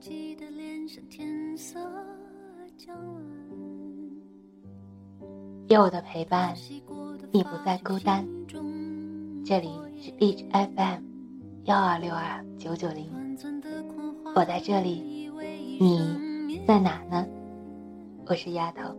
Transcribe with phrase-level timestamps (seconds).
[0.00, 1.80] 记得脸上天色
[2.76, 3.22] 将晚，
[5.66, 6.54] 有我的陪伴，
[7.32, 8.24] 你不再孤单。
[9.44, 9.68] 这里
[10.00, 11.02] 是 H FM
[11.64, 13.10] 幺二六二九九零，
[14.36, 15.28] 我在这里，
[15.80, 17.26] 你在哪呢？
[18.26, 18.94] 我是丫头。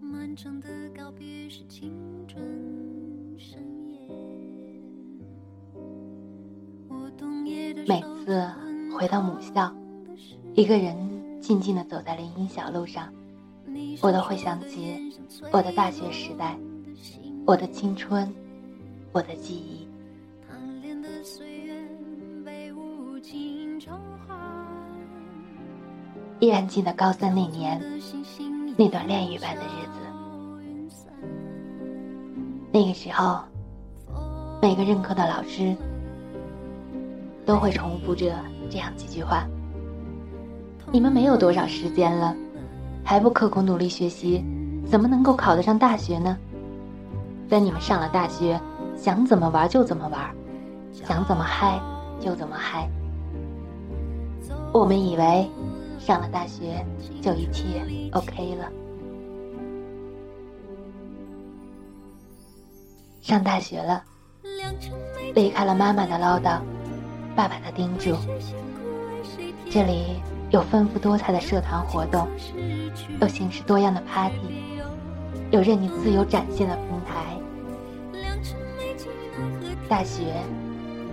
[0.00, 1.92] 漫长的告别是青
[2.26, 2.42] 春
[3.38, 4.08] 深夜，
[6.88, 8.50] 我冬夜的每次
[8.98, 9.72] 回到母校，
[10.58, 10.92] 一个人
[11.40, 13.12] 静静地走在林荫小路上，
[14.02, 15.14] 我都会想起
[15.52, 16.58] 我的大学时代，
[17.46, 18.28] 我的青春，
[19.12, 19.86] 我的记忆。
[20.50, 21.74] 贪恋的岁月
[22.44, 24.34] 被无情偿还，
[26.40, 27.80] 依然记得高三那年
[28.76, 30.00] 那段炼狱般的日子。
[32.72, 33.44] 那个时候，
[34.60, 35.76] 每个任课的老师
[37.46, 38.34] 都会重复着
[38.68, 39.46] 这样几句话
[40.90, 42.34] ：“你们没有多少时间了，
[43.04, 44.44] 还不刻苦努力学习，
[44.86, 46.36] 怎么能够考得上大学呢？
[47.48, 48.58] 等你们上了大学，
[48.96, 50.34] 想怎么玩就怎么玩，
[50.92, 51.80] 想怎么嗨
[52.20, 52.88] 就怎么嗨。”
[54.72, 55.50] 我们以为
[55.98, 56.84] 上了大学
[57.22, 58.70] 就一切 OK 了。
[63.20, 64.02] 上大学了，
[65.34, 66.60] 离开了妈妈的唠叨，
[67.36, 68.14] 爸爸的叮嘱。
[69.70, 72.26] 这里有丰富多彩的社团活动，
[73.20, 74.36] 有形式多样的 party，
[75.50, 77.36] 有任你自由展现的平台。
[79.88, 80.42] 大学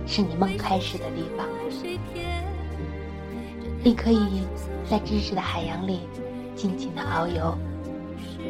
[0.06, 1.46] 是你梦开始的地方，
[3.82, 4.46] 你可以
[4.88, 6.00] 在知识的海洋里
[6.54, 7.56] 尽情的遨游，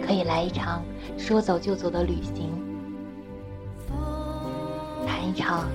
[0.07, 0.85] 可以来一场
[1.19, 2.51] 说走就走的旅行。
[5.05, 5.69] 谈一场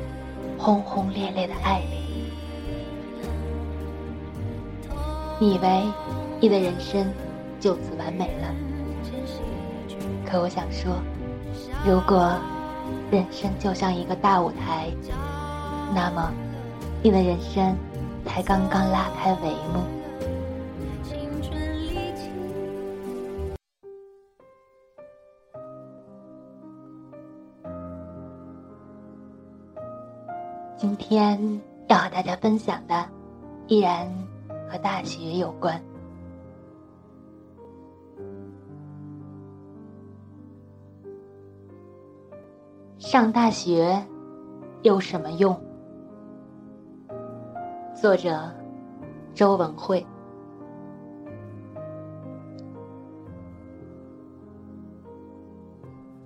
[0.58, 2.01] 轰轰烈烈的爱恋。
[5.42, 5.84] 你以为
[6.40, 7.04] 你的人生
[7.60, 8.54] 就此完美了？
[10.24, 10.94] 可我想说，
[11.84, 12.40] 如果
[13.10, 14.92] 人生就像一个大舞台，
[15.96, 16.32] 那么
[17.02, 17.76] 你的人生
[18.24, 19.82] 才刚刚拉开帷幕。
[30.78, 33.10] 今天要和大家分享的，
[33.66, 34.08] 依然
[34.72, 35.84] 和大学有关。
[42.98, 44.02] 上大学
[44.82, 45.60] 有什么用？
[47.94, 48.50] 作者
[49.34, 50.06] 周文慧。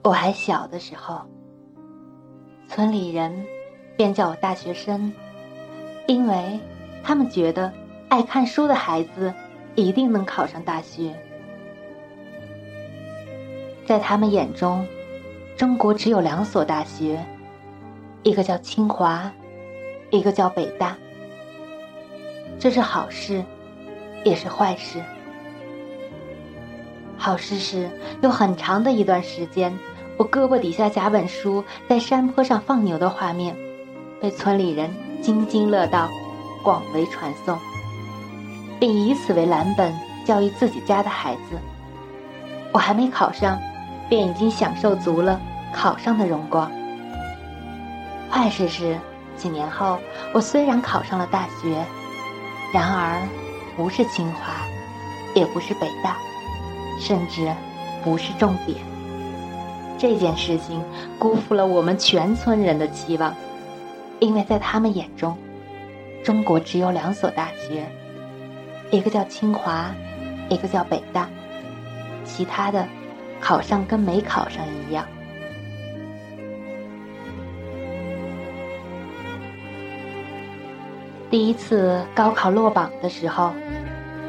[0.03, 1.22] 我还小的时候，
[2.67, 3.44] 村里人
[3.97, 5.12] 便叫我大学生，
[6.07, 6.59] 因为
[7.03, 7.73] 他们觉得
[8.15, 9.33] 爱看书的孩子
[9.75, 11.13] 一定能考上大学。
[13.85, 14.87] 在他们眼中，
[15.57, 17.21] 中国只有两所大学，
[18.23, 19.29] 一个叫清华，
[20.11, 20.95] 一个叫北大。
[22.57, 23.43] 这是好事，
[24.23, 25.01] 也是坏事。
[27.17, 27.89] 好事是
[28.21, 29.77] 有很长的一段时间，
[30.15, 33.53] 我胳膊底下夹本书，在山坡上放牛的画面，
[34.21, 34.89] 被村里人
[35.21, 36.09] 津津乐道，
[36.63, 37.59] 广为传颂，
[38.80, 39.94] 并以此为蓝本
[40.25, 41.59] 教育自己家的孩子。
[42.72, 43.59] 我还没考上，
[44.09, 45.40] 便已经享受足了
[45.74, 46.72] 考上的荣光。
[48.30, 48.97] 坏事是，
[49.38, 49.97] 几年后
[50.34, 51.86] 我虽然考上了大学，
[52.74, 53.22] 然而
[53.78, 54.53] 不是清华，
[55.34, 56.18] 也不是北大，
[57.00, 57.50] 甚至
[58.03, 58.78] 不是重点。
[59.97, 60.84] 这件事情
[61.18, 63.34] 辜负了我们全村人的期望，
[64.19, 65.38] 因为在他们眼中，
[66.22, 67.90] 中国只有两所大学，
[68.95, 69.94] 一个叫清华，
[70.47, 71.28] 一个叫北大，
[72.23, 72.88] 其他的
[73.41, 75.06] 考上跟没考上一样。
[81.30, 83.51] 第一次高考落榜的时候，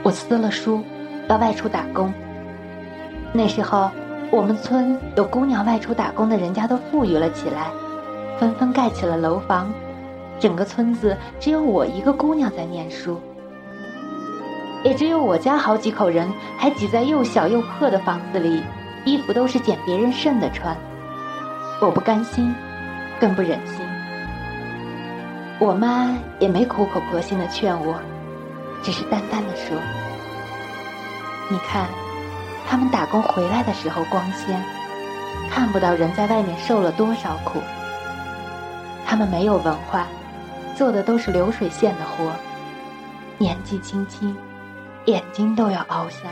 [0.02, 0.82] 我撕了书，
[1.28, 2.12] 要外出打工。
[3.32, 3.88] 那时候，
[4.32, 7.70] 我们村有姑娘外出打工的人家都富裕了起来，
[8.40, 9.72] 纷纷盖起了楼房，
[10.40, 13.20] 整个村子只有我一个姑娘在念书，
[14.86, 18.62] 也只有我家好几口人还挤在又小又破的房子里，
[19.04, 20.76] 衣服都是捡别人剩的穿。
[21.80, 22.54] 我不甘心，
[23.18, 23.84] 更不忍心。
[25.58, 27.96] 我妈也没苦口婆心的劝我，
[28.80, 29.76] 只是淡淡的说
[31.50, 31.88] ：“你看，
[32.68, 34.62] 他们打工回来的时候光鲜，
[35.50, 37.60] 看不到人在外面受了多少苦。
[39.04, 40.06] 他们没有文化，
[40.76, 42.30] 做的都是流水线的活，
[43.36, 44.36] 年纪轻轻，
[45.06, 46.28] 眼睛都要凹下。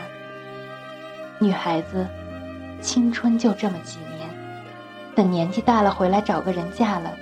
[1.38, 2.06] 女孩子，
[2.80, 4.28] 青春就这么几年，
[5.14, 7.12] 等年纪大了回来找个人嫁了，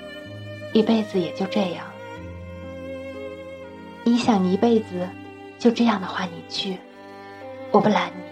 [0.73, 1.85] 一辈子也就这样。
[4.05, 5.09] 你想一辈子
[5.59, 6.79] 就这样的话，你去，
[7.71, 8.23] 我不拦你。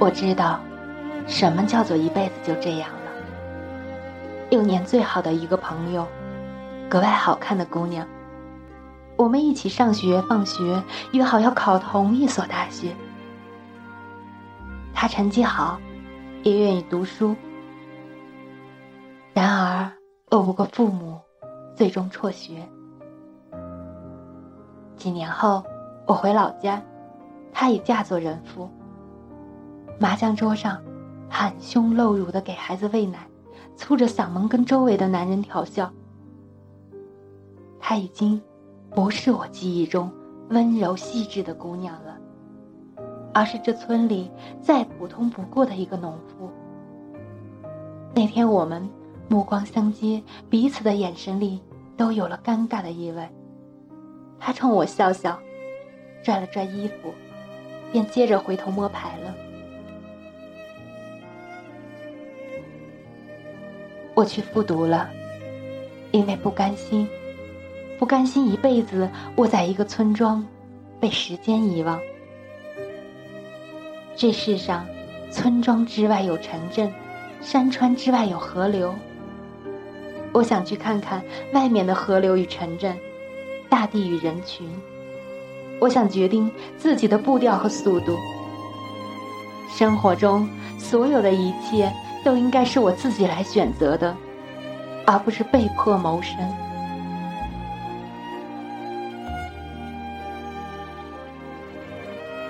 [0.00, 0.60] 我知道，
[1.26, 2.96] 什么叫做一辈子就这样了。
[4.50, 6.06] 幼年最好的一个朋友，
[6.88, 8.06] 格外好看的姑娘。
[9.16, 10.82] 我们一起上学、放学，
[11.12, 12.94] 约好要考同一所大学。
[14.94, 15.78] 她成绩好，
[16.42, 17.34] 也愿意读书。
[19.34, 19.92] 然而，
[20.30, 21.20] 拗不过父母，
[21.74, 22.66] 最终辍学。
[24.96, 25.62] 几年后，
[26.06, 26.82] 我回老家，
[27.52, 28.70] 她已嫁作人妇。
[29.98, 30.80] 麻将桌上，
[31.30, 33.26] 袒胸露乳的给孩子喂奶，
[33.76, 35.92] 粗着嗓门跟周围的男人调笑。
[37.88, 38.38] 她已经
[38.90, 40.12] 不是我记忆中
[40.50, 42.18] 温柔细致的姑娘了，
[43.32, 44.30] 而是这村里
[44.60, 46.50] 再普通不过的一个农妇。
[48.14, 48.86] 那天我们
[49.26, 51.62] 目光相接，彼此的眼神里
[51.96, 53.26] 都有了尴尬的意味。
[54.38, 55.40] 她冲我笑笑，
[56.22, 57.14] 拽了拽衣服，
[57.90, 59.34] 便接着回头摸牌了。
[64.14, 65.08] 我去复读了，
[66.10, 67.08] 因为不甘心，
[67.98, 70.46] 不甘心一辈子窝在一个村庄，
[71.00, 71.98] 被时间遗忘。
[74.14, 74.86] 这世上，
[75.30, 76.92] 村庄之外有城镇，
[77.40, 78.94] 山川之外有河流。
[80.32, 81.22] 我想去看看
[81.52, 82.96] 外面的河流与城镇，
[83.68, 84.68] 大地与人群。
[85.80, 88.16] 我想决定自己的步调和速度。
[89.68, 90.48] 生活中
[90.78, 91.92] 所有的一切。
[92.24, 94.14] 都应该是我自己来选择的，
[95.06, 96.36] 而不是被迫谋生。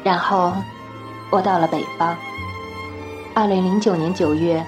[0.08, 0.55] 然后，
[1.28, 2.16] 我到了北方。
[3.34, 4.64] 二零零九年九月，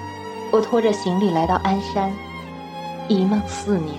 [0.51, 2.13] 我拖着行李来到鞍山，
[3.07, 3.95] 一梦四年。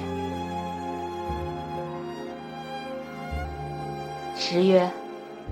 [4.37, 4.89] 十月，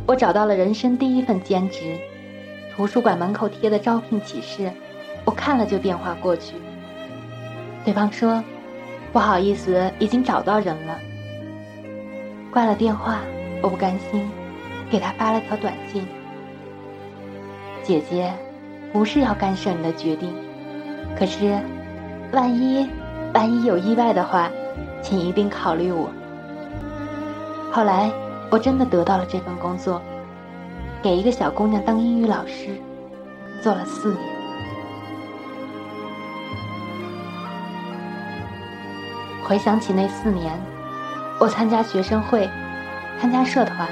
[0.06, 1.98] 我找到了人生第一份兼职，
[2.76, 4.70] 图书馆门口贴的招聘启事。
[5.24, 6.54] 我看了就电话过去，
[7.84, 8.40] 对方说
[9.12, 10.96] ：“不好意思，已经找到人了。”
[12.52, 13.18] 挂了电话，
[13.60, 14.30] 我不甘心，
[14.90, 16.04] 给他发了条短信
[17.84, 18.32] ：“姐姐，
[18.92, 20.34] 不是要干涉你的决定，
[21.16, 21.58] 可是，
[22.32, 22.88] 万一
[23.32, 24.50] 万一有意外的话，
[25.00, 26.10] 请一定考虑我。”
[27.70, 28.10] 后来，
[28.50, 30.02] 我真的得到了这份工作，
[31.00, 32.70] 给一个小姑娘当英语老师，
[33.62, 34.20] 做了四年。
[39.44, 40.52] 回想起那四年，
[41.38, 42.48] 我参加学生会，
[43.20, 43.88] 参加社团，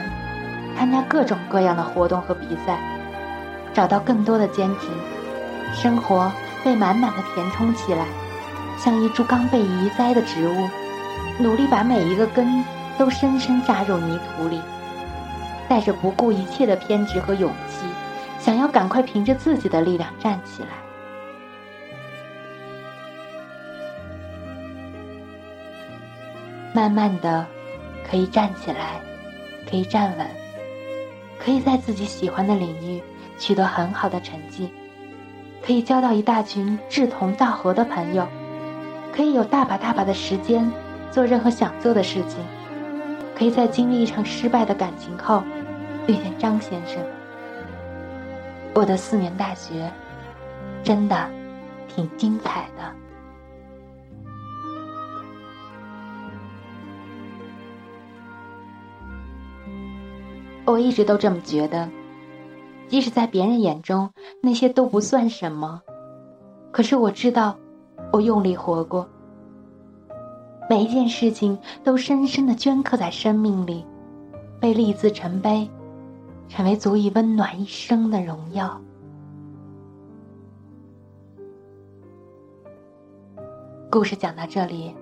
[0.78, 2.78] 参加各种各样的活动和比赛，
[3.74, 4.86] 找到更多的兼职，
[5.74, 6.30] 生活
[6.64, 8.06] 被满满的填充起来，
[8.78, 10.68] 像一株刚被移栽的植物，
[11.42, 12.64] 努力把每一个根
[12.96, 14.60] 都深深扎入泥土里，
[15.68, 17.84] 带着不顾一切的偏执和勇气，
[18.38, 20.68] 想要赶快凭着自己的力量站起来。
[26.72, 27.44] 慢慢的，
[28.08, 29.00] 可以站起来，
[29.68, 30.26] 可以站稳，
[31.38, 33.02] 可以在自己喜欢的领域
[33.38, 34.70] 取得很好的成绩，
[35.64, 38.26] 可以交到一大群志同道合的朋友，
[39.12, 40.70] 可以有大把大把的时间
[41.10, 42.38] 做任何想做的事情，
[43.36, 45.42] 可以在经历一场失败的感情后
[46.06, 46.98] 遇见张先生。
[48.74, 49.90] 我的四年大学，
[50.82, 51.28] 真的
[51.88, 53.07] 挺精彩的。
[60.70, 61.88] 我一直都这么觉得，
[62.88, 64.10] 即使在别人眼中
[64.42, 65.80] 那些都不算什么，
[66.70, 67.56] 可是我知道，
[68.12, 69.08] 我用力活过，
[70.68, 73.82] 每一件事情都深深的镌刻在生命里，
[74.60, 75.66] 被立字成碑，
[76.50, 78.78] 成为足以温暖一生的荣耀。
[83.90, 84.94] 故事讲到这里，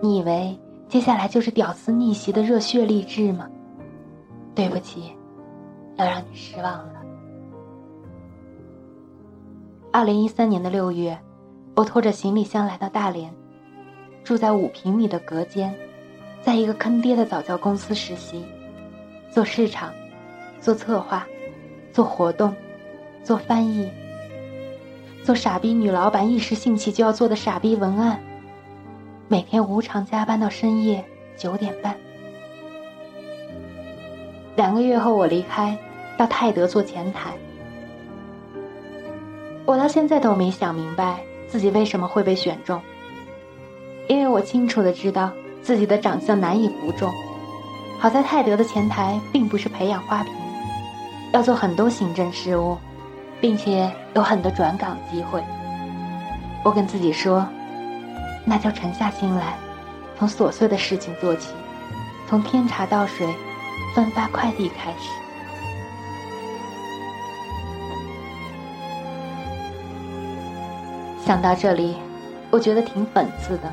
[0.00, 3.46] 你以为接下来就是屌丝逆袭的热血励志吗？
[4.54, 5.16] 对不起，
[5.96, 6.94] 要让你失望了。
[9.90, 11.18] 二零一三年的六月，
[11.74, 13.32] 我拖着行李箱来到大连，
[14.24, 15.74] 住在五平米的隔间，
[16.42, 18.44] 在一个坑爹的早教公司实习，
[19.30, 19.92] 做市场，
[20.60, 21.26] 做策划，
[21.92, 22.54] 做活动，
[23.22, 23.90] 做翻译，
[25.22, 28.20] 做傻逼女老板一时兴起就要做的傻逼文案，
[29.28, 31.04] 每天无偿加班到深夜
[31.36, 31.96] 九点半。
[34.54, 35.76] 两个月后，我离开，
[36.18, 37.32] 到泰德做前台。
[39.64, 42.80] 我到现在都没想明白自己为什么会被选中，
[44.08, 45.30] 因为我清楚的知道
[45.62, 47.10] 自己的长相难以服众。
[47.98, 50.34] 好在泰德的前台并不是培养花瓶，
[51.32, 52.76] 要做很多行政事务，
[53.40, 55.42] 并且有很多转岗机会。
[56.62, 57.46] 我跟自己说，
[58.44, 59.54] 那就沉下心来，
[60.18, 61.54] 从琐碎的事情做起，
[62.28, 63.26] 从添茶倒水、
[63.94, 65.10] 分发快递开始。
[71.24, 71.96] 想到这里，
[72.50, 73.72] 我觉得挺讽刺的。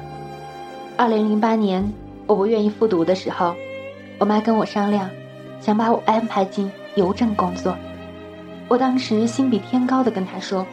[0.95, 1.91] 二零零八年，
[2.27, 3.55] 我不愿意复读的时候。
[4.19, 5.09] 我妈跟我商量，
[5.61, 7.75] 想把我安排进邮政工作。
[8.67, 10.65] 我当时心比天高的跟她说：“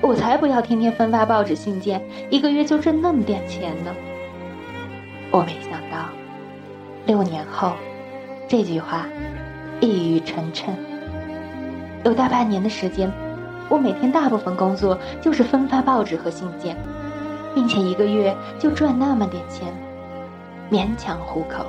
[0.00, 3.94] 我才不要天天分发报纸信件，一个月就挣那么点钱呢。”
[5.30, 6.08] 我没想到，
[7.06, 7.72] 六年后，
[8.48, 9.06] 这句话
[9.78, 10.70] 一语成谶。
[12.02, 13.12] 有大半年的时间，
[13.68, 16.74] 我每天大部分工作就是分发报纸和信件，
[17.54, 19.68] 并且一个月就赚那么点钱，
[20.70, 21.66] 勉强糊口。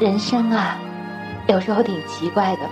[0.00, 0.76] 人生啊，
[1.46, 2.62] 有时候挺奇怪的。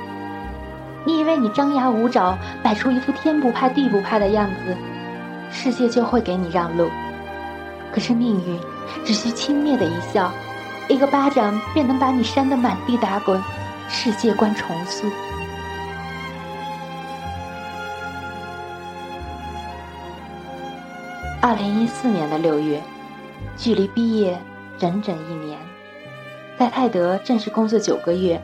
[1.04, 4.76] 你以为你张牙舞爪，摆出一副天不怕地不怕的样子，
[5.52, 6.88] 世界就会给你让路。
[7.96, 8.60] 可是命运
[9.06, 10.30] 只需轻蔑的一笑，
[10.86, 13.42] 一个巴掌便能把你扇得满地打滚，
[13.88, 15.10] 世界观重塑。
[21.40, 22.82] 二零一四年的六月，
[23.56, 24.38] 距离毕业
[24.76, 25.58] 整整一年。
[26.58, 28.38] 在泰德正式工作九个月，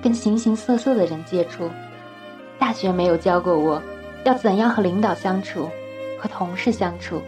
[0.00, 1.68] 跟形形色色的人接触，
[2.60, 3.82] 大学没有教过我
[4.22, 5.68] 要怎样和领导相处，
[6.16, 7.20] 和同事相处，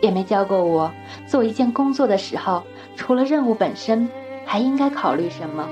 [0.00, 0.92] 也没教过我
[1.26, 2.62] 做一件工作的时候，
[2.96, 4.08] 除了任务本身，
[4.44, 5.68] 还应该考虑什么。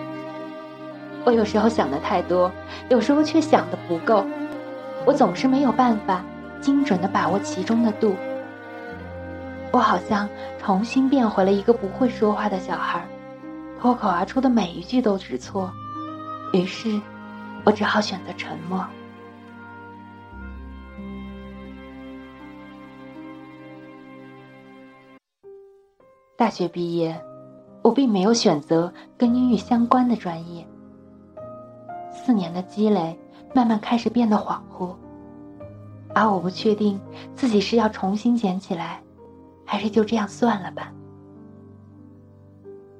[1.24, 2.50] 我有时候想的太多，
[2.88, 4.24] 有时候却想的不够，
[5.04, 6.22] 我总是没有办法
[6.60, 8.14] 精准的把握其中的度。
[9.70, 10.28] 我好像
[10.62, 13.04] 重新变回了一个不会说话的小孩。
[13.80, 15.70] 脱口而出的每一句都是错，
[16.52, 17.00] 于是，
[17.64, 18.82] 我只好选择沉默。
[26.36, 27.16] 大学毕业，
[27.80, 30.66] 我并没有选择跟英语相关的专业。
[32.10, 33.16] 四年的积累，
[33.54, 34.96] 慢慢开始变得恍惚，
[36.12, 37.00] 而我不确定
[37.36, 39.00] 自己是要重新捡起来，
[39.64, 40.92] 还是就这样算了吧。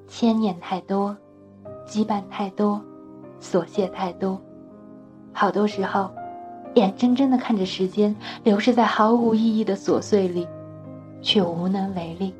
[0.07, 1.15] 牵念太多，
[1.85, 2.81] 羁绊太多，
[3.41, 4.39] 琐屑太多，
[5.33, 6.09] 好多时候，
[6.75, 8.15] 眼睁睁的看着时间
[8.45, 10.47] 流逝在毫无意义的琐碎里，
[11.21, 12.33] 却无能为力。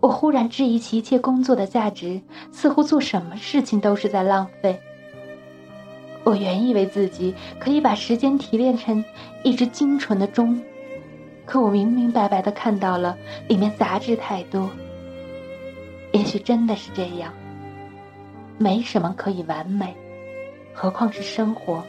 [0.00, 4.80] 我忽然质疑其一切工作的价值，似乎做什么事情都是在浪费。
[6.24, 9.04] 我原以为自己可以把时间提炼成
[9.42, 10.60] 一只精纯的钟，
[11.44, 13.16] 可我明明白白的看到了
[13.46, 14.70] 里面杂质太多。
[16.12, 17.32] 也许真的是这样，
[18.58, 19.94] 没什么可以完美，
[20.72, 21.82] 何况是生活。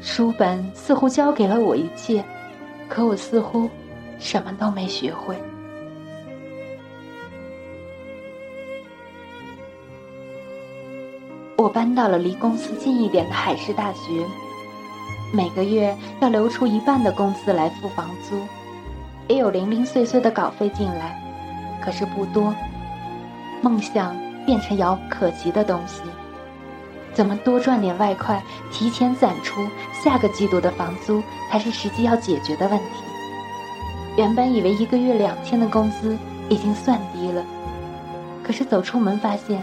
[0.00, 2.24] 书本似乎教给了我一切，
[2.88, 3.70] 可我似乎
[4.18, 5.36] 什么都没学会。
[11.62, 14.26] 我搬到了离公司近一点的海事大学，
[15.32, 18.34] 每个月要留出一半的工资来付房租，
[19.28, 21.22] 也有零零碎碎的稿费进来，
[21.80, 22.52] 可是不多。
[23.60, 26.00] 梦想变成遥不可及的东西，
[27.14, 28.42] 怎么多赚点外快，
[28.72, 32.84] 提前攒出下个季度的房租，才是实际要解决的问题。
[34.16, 37.44] 原本以为一个月两千的工资已经算低了，
[38.42, 39.62] 可是走出门发现，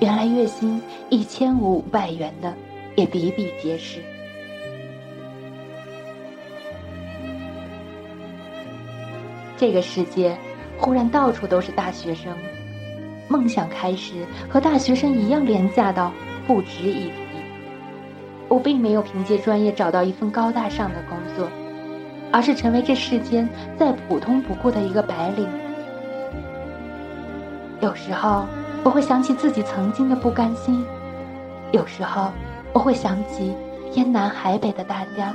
[0.00, 0.80] 原来月薪
[1.10, 2.54] 一千五百元的
[2.96, 4.00] 也比比皆是。
[9.58, 10.34] 这个世界
[10.78, 12.34] 忽然到处都是大学生。
[13.28, 16.10] 梦想开始和大学生一样廉价到
[16.46, 17.12] 不值一提。
[18.48, 21.46] 我并没有凭借专业找到一份高大上的工作，
[22.32, 23.46] 而是成为这世间
[23.78, 25.46] 再普通不过的一个白领。
[27.80, 28.46] 有时候
[28.82, 30.84] 我会想起自己曾经的不甘心，
[31.70, 32.32] 有时候
[32.72, 33.54] 我会想起
[33.92, 35.34] 天南海北的大家。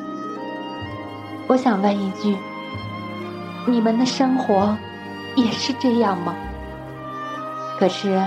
[1.47, 2.35] 我想问一句：
[3.67, 4.75] 你们的生活
[5.35, 6.33] 也是这样吗？
[7.77, 8.19] 可是，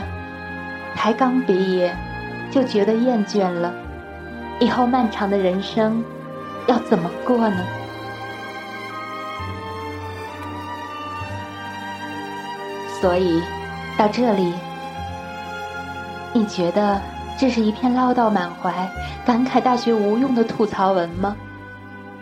[0.95, 1.93] 才刚毕业，
[2.51, 3.73] 就觉得厌倦了。
[4.61, 6.05] 以后漫长的人生，
[6.69, 7.65] 要怎么过呢？
[13.01, 13.43] 所以，
[13.97, 14.53] 到这里，
[16.33, 17.01] 你觉得
[17.39, 18.89] 这是一篇唠叨满怀、
[19.25, 21.37] 感慨大学无用的吐槽文吗？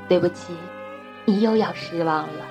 [0.09, 0.55] 对不起，
[1.25, 2.45] 你又要失望了。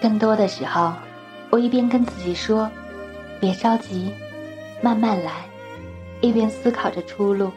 [0.00, 0.92] 更多的时候，
[1.50, 2.70] 我一边跟自己说
[3.40, 4.12] ：“别着急，
[4.80, 5.32] 慢慢来”，
[6.20, 7.50] 一边思考着出路。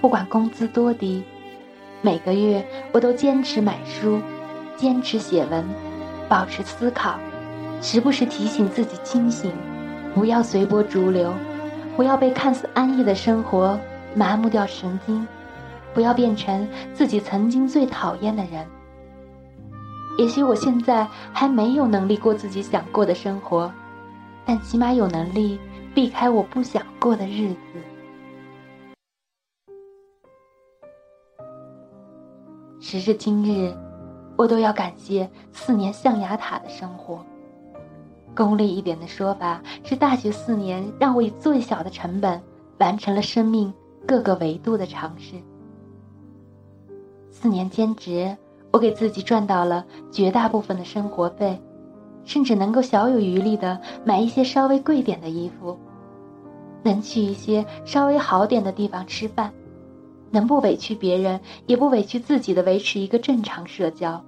[0.00, 1.24] 不管工资多低，
[2.02, 4.20] 每个月我都坚持买书，
[4.76, 5.64] 坚持写文。
[6.28, 7.18] 保持思考，
[7.80, 9.50] 时不时提醒自己清醒，
[10.18, 11.32] 不要随波逐流，
[11.96, 13.78] 不要被看似安逸的生活
[14.16, 15.24] 麻木掉神经，
[15.94, 18.66] 不要变成自己曾经最讨厌的人。
[20.18, 23.72] 也许我现在还没有能力过自己想过的生活，
[24.44, 25.56] 但起码有能力
[25.94, 27.58] 避开我不想过的日子。
[32.80, 33.72] 时至今日。
[34.36, 37.24] 我都要感谢四年象牙塔的生活。
[38.38, 42.40] 功利一点的说法是，大学四年让我以最小的成本
[42.78, 43.74] 完成了生命
[44.06, 45.34] 各个维度的尝试。
[47.32, 48.36] 四年兼职，
[48.70, 51.60] 我给自己赚到了绝大部分的生活费，
[52.22, 55.76] 甚至能够小有余力的买一些稍微贵点的衣服，
[56.84, 59.52] 能去一些稍微好点的地方吃饭。
[60.30, 64.24] 能不委屈别人，也不委屈自己的维持一个正常社交。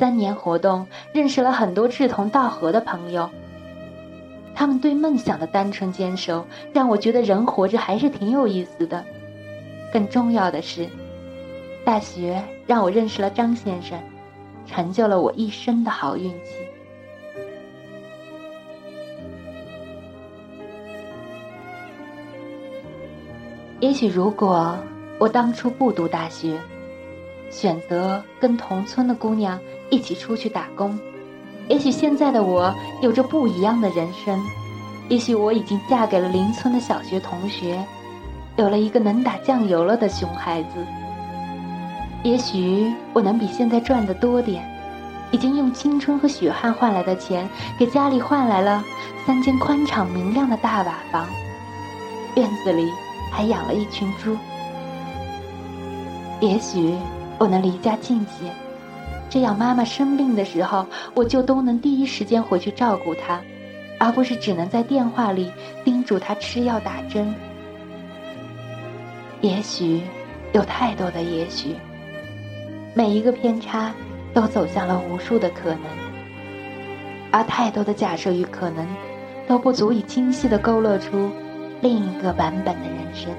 [0.00, 3.28] 三年活动，认识了很多志同道合的朋友。
[4.54, 9.04] 他们对梦想的单纯坚守，让我觉得人活着还是挺有意思的。
[9.92, 10.88] 更重要的是，
[11.84, 14.00] 大学让我认识了张先生，
[14.64, 16.54] 成就了我一生的好运气。
[23.80, 24.78] 也许，如果
[25.18, 26.58] 我当初不读大学，
[27.50, 29.58] 选择跟同村的姑娘
[29.90, 30.98] 一起出去打工，
[31.68, 34.40] 也许现在的我有着不一样的人生。
[35.08, 37.84] 也许我已经嫁给了邻村的小学同学，
[38.56, 40.86] 有了一个能打酱油了的熊孩子。
[42.22, 44.64] 也许我能比现在赚的多点，
[45.32, 48.84] 已经用青春和血汗换来的钱，给家里换来了
[49.26, 51.26] 三间宽敞明亮的大瓦房，
[52.36, 52.90] 院子里。
[53.32, 54.36] 还养了一群猪。
[56.40, 56.96] 也许
[57.40, 58.52] 我能离家近些，
[59.30, 63.40] 这样妈妈生病的时候，我就都能第一时间回去照顾她，
[63.98, 65.50] 而不是只能在电话里
[65.82, 67.34] 叮嘱她吃药打针。
[69.40, 70.02] 也许
[70.52, 71.74] 有太多的也许，
[72.92, 73.90] 每一个偏差
[74.34, 75.84] 都走向了无数的可能，
[77.30, 78.86] 而太多的假设与可能，
[79.48, 81.30] 都不足以清晰的勾勒出。
[81.80, 83.32] 另一个版本的人生，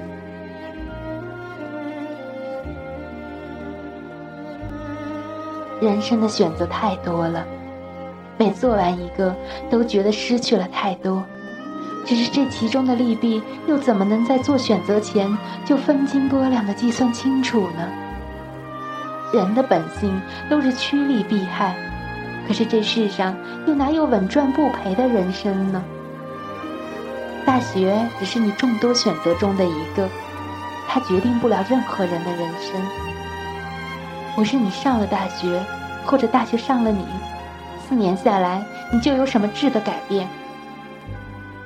[5.82, 7.44] 人生的选择太多了，
[8.38, 9.34] 每做完一个，
[9.68, 11.24] 都觉得失去了太多。
[12.06, 17.88] 只是这其中的利弊，又怎么能在做选择前就分斤拨两的计算清楚呢？
[19.34, 21.74] 人的本性都是趋利避害，
[22.46, 25.82] 可是这世上又哪有稳赚不赔的人生呢？
[27.44, 30.08] 大学只是你众多选择中的一个，
[30.86, 33.11] 它决定不了任何人的人生。
[34.34, 35.62] 不是你上了大学，
[36.04, 37.04] 或者大学上了你，
[37.86, 40.28] 四年下来你就有什么质的改变。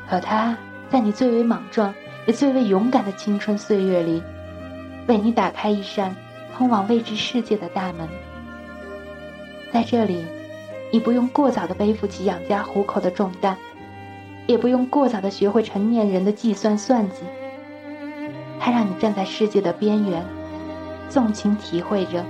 [0.09, 0.57] 可他
[0.91, 1.95] 在你最为莽撞
[2.27, 4.23] 也最为勇敢的青春岁月里，
[5.07, 6.15] 为你打开一扇
[6.57, 8.09] 通往未知世界的大门。
[9.73, 10.25] 在这里，
[10.93, 13.57] 你不用过早的背负起养家糊口的重担。
[14.47, 17.17] 也不用过早的学会成年人的计算算计，
[18.61, 20.25] 他让你站在世界的边缘，
[21.09, 22.25] 纵情体会着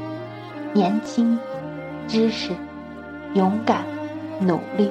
[0.72, 1.38] 年轻、
[2.06, 2.52] 知识、
[3.34, 3.84] 勇敢、
[4.40, 4.90] 努力、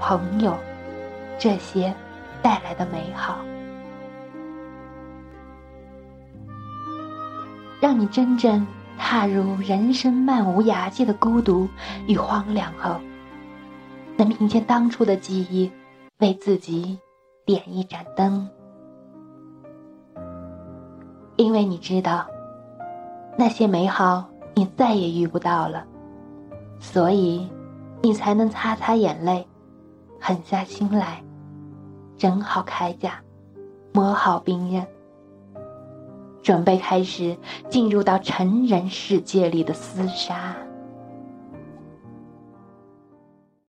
[0.00, 0.56] 朋友
[1.38, 1.94] 这些
[2.42, 3.38] 带来的美好，
[7.80, 8.66] 让你真正
[8.98, 11.68] 踏入人生漫无涯际的孤独
[12.06, 12.96] 与荒凉后，
[14.16, 15.70] 能凭借当初的记忆。
[16.20, 16.96] 为自己
[17.44, 18.48] 点一盏灯，
[21.34, 22.24] 因为你知道，
[23.36, 25.84] 那些美好你再也遇不到了，
[26.78, 27.48] 所以
[28.02, 29.46] 你才能擦擦眼泪，
[30.20, 31.22] 狠下心来，
[32.16, 33.20] 整好铠甲，
[33.92, 34.86] 磨好兵刃，
[36.42, 37.36] 准备开始
[37.68, 40.54] 进入到成人世界里的厮杀。